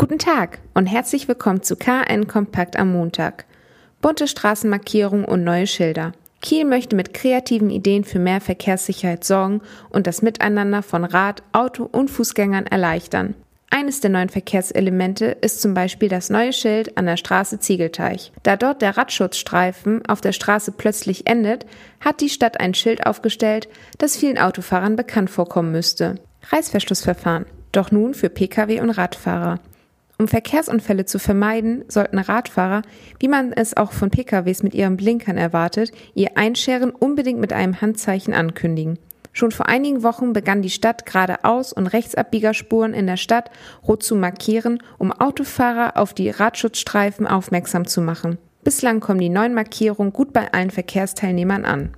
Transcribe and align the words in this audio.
Guten 0.00 0.18
Tag 0.18 0.60
und 0.72 0.86
herzlich 0.86 1.28
willkommen 1.28 1.62
zu 1.62 1.76
KN 1.76 2.26
Kompakt 2.26 2.78
am 2.78 2.90
Montag. 2.90 3.44
Bunte 4.00 4.28
Straßenmarkierungen 4.28 5.26
und 5.26 5.44
neue 5.44 5.66
Schilder. 5.66 6.12
Kiel 6.40 6.64
möchte 6.64 6.96
mit 6.96 7.12
kreativen 7.12 7.68
Ideen 7.68 8.04
für 8.04 8.18
mehr 8.18 8.40
Verkehrssicherheit 8.40 9.24
sorgen 9.24 9.60
und 9.90 10.06
das 10.06 10.22
Miteinander 10.22 10.82
von 10.82 11.04
Rad, 11.04 11.42
Auto 11.52 11.84
und 11.84 12.10
Fußgängern 12.10 12.64
erleichtern. 12.64 13.34
Eines 13.68 14.00
der 14.00 14.08
neuen 14.08 14.30
Verkehrselemente 14.30 15.36
ist 15.42 15.60
zum 15.60 15.74
Beispiel 15.74 16.08
das 16.08 16.30
neue 16.30 16.54
Schild 16.54 16.96
an 16.96 17.04
der 17.04 17.18
Straße 17.18 17.58
Ziegelteich. 17.58 18.32
Da 18.42 18.56
dort 18.56 18.80
der 18.80 18.96
Radschutzstreifen 18.96 20.06
auf 20.06 20.22
der 20.22 20.32
Straße 20.32 20.72
plötzlich 20.72 21.26
endet, 21.26 21.66
hat 22.00 22.22
die 22.22 22.30
Stadt 22.30 22.58
ein 22.58 22.72
Schild 22.72 23.04
aufgestellt, 23.04 23.68
das 23.98 24.16
vielen 24.16 24.38
Autofahrern 24.38 24.96
bekannt 24.96 25.28
vorkommen 25.28 25.72
müsste. 25.72 26.14
Reißverschlussverfahren. 26.48 27.44
Doch 27.72 27.90
nun 27.90 28.14
für 28.14 28.30
Pkw 28.30 28.80
und 28.80 28.90
Radfahrer. 28.90 29.60
Um 30.20 30.28
Verkehrsunfälle 30.28 31.06
zu 31.06 31.18
vermeiden, 31.18 31.82
sollten 31.88 32.18
Radfahrer, 32.18 32.82
wie 33.20 33.28
man 33.28 33.54
es 33.54 33.74
auch 33.74 33.92
von 33.92 34.10
PKWs 34.10 34.62
mit 34.62 34.74
ihren 34.74 34.98
Blinkern 34.98 35.38
erwartet, 35.38 35.92
ihr 36.12 36.36
Einscheren 36.36 36.90
unbedingt 36.90 37.40
mit 37.40 37.54
einem 37.54 37.80
Handzeichen 37.80 38.34
ankündigen. 38.34 38.98
Schon 39.32 39.50
vor 39.50 39.70
einigen 39.70 40.02
Wochen 40.02 40.34
begann 40.34 40.60
die 40.60 40.68
Stadt 40.68 41.06
geradeaus 41.06 41.72
und 41.72 41.86
Rechtsabbiegerspuren 41.86 42.92
in 42.92 43.06
der 43.06 43.16
Stadt 43.16 43.50
rot 43.88 44.02
zu 44.02 44.14
markieren, 44.14 44.82
um 44.98 45.10
Autofahrer 45.10 45.96
auf 45.96 46.12
die 46.12 46.28
Radschutzstreifen 46.28 47.26
aufmerksam 47.26 47.86
zu 47.86 48.02
machen. 48.02 48.36
Bislang 48.62 49.00
kommen 49.00 49.20
die 49.20 49.30
neuen 49.30 49.54
Markierungen 49.54 50.12
gut 50.12 50.34
bei 50.34 50.52
allen 50.52 50.70
Verkehrsteilnehmern 50.70 51.64
an. 51.64 51.96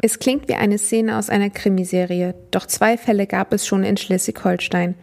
Es 0.00 0.20
klingt 0.20 0.48
wie 0.48 0.54
eine 0.54 0.78
Szene 0.78 1.18
aus 1.18 1.28
einer 1.28 1.50
Krimiserie, 1.50 2.36
doch 2.52 2.66
zwei 2.66 2.96
Fälle 2.96 3.26
gab 3.26 3.52
es 3.52 3.66
schon 3.66 3.82
in 3.82 3.96
Schleswig-Holstein. 3.96 4.94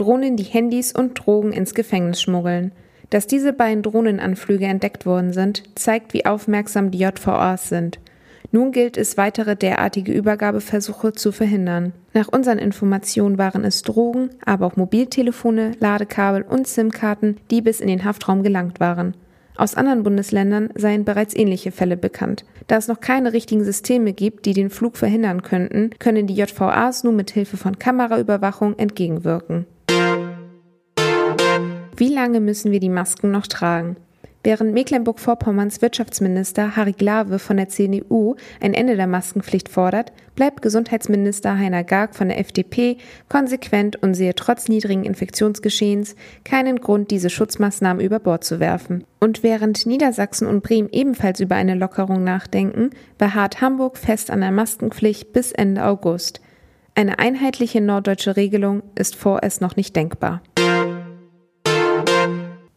Drohnen, 0.00 0.36
die 0.36 0.44
Handys 0.44 0.92
und 0.92 1.14
Drogen 1.14 1.52
ins 1.52 1.74
Gefängnis 1.74 2.22
schmuggeln. 2.22 2.72
Dass 3.10 3.26
diese 3.26 3.52
beiden 3.52 3.82
Drohnenanflüge 3.82 4.64
entdeckt 4.64 5.04
worden 5.04 5.32
sind, 5.32 5.64
zeigt, 5.78 6.14
wie 6.14 6.24
aufmerksam 6.24 6.90
die 6.90 6.98
JVAs 6.98 7.68
sind. 7.68 7.98
Nun 8.52 8.72
gilt 8.72 8.96
es, 8.96 9.16
weitere 9.16 9.56
derartige 9.56 10.12
Übergabeversuche 10.12 11.12
zu 11.12 11.32
verhindern. 11.32 11.92
Nach 12.14 12.28
unseren 12.28 12.58
Informationen 12.58 13.38
waren 13.38 13.64
es 13.64 13.82
Drogen, 13.82 14.30
aber 14.44 14.66
auch 14.66 14.76
Mobiltelefone, 14.76 15.72
Ladekabel 15.78 16.42
und 16.42 16.66
SIM-Karten, 16.66 17.36
die 17.50 17.60
bis 17.60 17.80
in 17.80 17.88
den 17.88 18.04
Haftraum 18.04 18.42
gelangt 18.42 18.80
waren. 18.80 19.14
Aus 19.56 19.74
anderen 19.74 20.02
Bundesländern 20.02 20.70
seien 20.74 21.04
bereits 21.04 21.36
ähnliche 21.36 21.70
Fälle 21.70 21.98
bekannt. 21.98 22.46
Da 22.66 22.76
es 22.78 22.88
noch 22.88 23.00
keine 23.00 23.34
richtigen 23.34 23.62
Systeme 23.62 24.14
gibt, 24.14 24.46
die 24.46 24.54
den 24.54 24.70
Flug 24.70 24.96
verhindern 24.96 25.42
könnten, 25.42 25.90
können 25.98 26.26
die 26.26 26.34
JVAs 26.34 27.04
nun 27.04 27.16
mit 27.16 27.30
Hilfe 27.30 27.58
von 27.58 27.78
Kameraüberwachung 27.78 28.78
entgegenwirken. 28.78 29.66
Wie 32.00 32.08
lange 32.08 32.40
müssen 32.40 32.72
wir 32.72 32.80
die 32.80 32.88
Masken 32.88 33.30
noch 33.30 33.46
tragen? 33.46 33.96
Während 34.42 34.72
Mecklenburg-Vorpommerns 34.72 35.82
Wirtschaftsminister 35.82 36.74
Harry 36.74 36.92
Glawe 36.92 37.38
von 37.38 37.58
der 37.58 37.68
CDU 37.68 38.36
ein 38.58 38.72
Ende 38.72 38.96
der 38.96 39.06
Maskenpflicht 39.06 39.68
fordert, 39.68 40.10
bleibt 40.34 40.62
Gesundheitsminister 40.62 41.58
Heiner 41.58 41.84
Garg 41.84 42.14
von 42.14 42.28
der 42.28 42.38
FDP 42.38 42.96
konsequent 43.28 44.02
und 44.02 44.14
sehe 44.14 44.34
trotz 44.34 44.68
niedrigen 44.68 45.04
Infektionsgeschehens 45.04 46.16
keinen 46.42 46.80
Grund, 46.80 47.10
diese 47.10 47.28
Schutzmaßnahmen 47.28 48.02
über 48.02 48.18
Bord 48.18 48.44
zu 48.44 48.60
werfen. 48.60 49.04
Und 49.20 49.42
während 49.42 49.84
Niedersachsen 49.84 50.48
und 50.48 50.62
Bremen 50.62 50.88
ebenfalls 50.90 51.38
über 51.40 51.56
eine 51.56 51.74
Lockerung 51.74 52.24
nachdenken, 52.24 52.92
beharrt 53.18 53.60
Hamburg 53.60 53.98
fest 53.98 54.30
an 54.30 54.40
der 54.40 54.52
Maskenpflicht 54.52 55.34
bis 55.34 55.52
Ende 55.52 55.84
August. 55.84 56.40
Eine 56.94 57.18
einheitliche 57.18 57.82
norddeutsche 57.82 58.36
Regelung 58.36 58.82
ist 58.94 59.16
vorerst 59.16 59.60
noch 59.60 59.76
nicht 59.76 59.94
denkbar. 59.94 60.42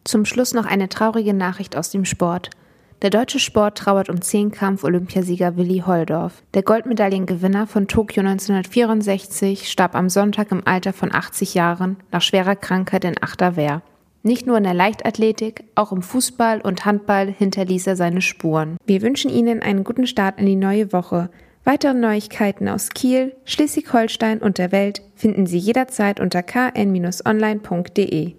Zum 0.04 0.26
Schluss 0.26 0.52
noch 0.52 0.66
eine 0.66 0.90
traurige 0.90 1.32
Nachricht 1.32 1.76
aus 1.76 1.90
dem 1.90 2.04
Sport. 2.04 2.50
Der 3.00 3.10
deutsche 3.10 3.38
Sport 3.38 3.78
trauert 3.78 4.08
um 4.08 4.20
Zehnkampf-Olympiasieger 4.22 5.56
Willi 5.56 5.82
Holdorf. 5.86 6.42
Der 6.54 6.62
Goldmedaillengewinner 6.62 7.66
von 7.66 7.88
Tokio 7.88 8.20
1964 8.20 9.70
starb 9.70 9.94
am 9.94 10.08
Sonntag 10.08 10.52
im 10.52 10.66
Alter 10.66 10.92
von 10.92 11.14
80 11.14 11.54
Jahren 11.54 11.96
nach 12.12 12.22
schwerer 12.22 12.56
Krankheit 12.56 13.04
in 13.04 13.22
Achterwehr. 13.22 13.82
Nicht 14.22 14.46
nur 14.46 14.56
in 14.56 14.64
der 14.64 14.72
Leichtathletik, 14.72 15.64
auch 15.74 15.92
im 15.92 16.00
Fußball 16.00 16.60
und 16.62 16.86
Handball 16.86 17.26
hinterließ 17.28 17.86
er 17.88 17.96
seine 17.96 18.22
Spuren. 18.22 18.78
Wir 18.86 19.02
wünschen 19.02 19.30
Ihnen 19.30 19.60
einen 19.60 19.84
guten 19.84 20.06
Start 20.06 20.38
in 20.38 20.46
die 20.46 20.56
neue 20.56 20.92
Woche. 20.94 21.28
Weitere 21.64 21.92
Neuigkeiten 21.94 22.68
aus 22.68 22.90
Kiel, 22.90 23.34
Schleswig-Holstein 23.44 24.38
und 24.38 24.56
der 24.58 24.72
Welt 24.72 25.02
finden 25.14 25.46
Sie 25.46 25.58
jederzeit 25.58 26.20
unter 26.20 26.42
kn-online.de. 26.42 28.34